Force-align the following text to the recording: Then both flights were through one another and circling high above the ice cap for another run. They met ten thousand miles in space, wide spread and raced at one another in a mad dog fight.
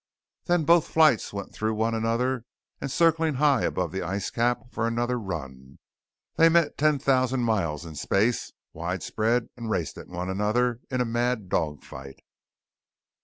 Then 0.45 0.63
both 0.65 0.87
flights 0.87 1.31
were 1.31 1.45
through 1.49 1.75
one 1.75 1.93
another 1.93 2.43
and 2.81 2.89
circling 2.89 3.35
high 3.35 3.61
above 3.61 3.91
the 3.91 4.01
ice 4.01 4.31
cap 4.31 4.61
for 4.71 4.87
another 4.87 5.19
run. 5.19 5.77
They 6.37 6.49
met 6.49 6.75
ten 6.75 6.97
thousand 6.97 7.41
miles 7.41 7.85
in 7.85 7.93
space, 7.93 8.51
wide 8.73 9.03
spread 9.03 9.49
and 9.55 9.69
raced 9.69 9.99
at 9.99 10.07
one 10.07 10.27
another 10.31 10.79
in 10.89 11.01
a 11.01 11.05
mad 11.05 11.49
dog 11.49 11.83
fight. 11.83 12.19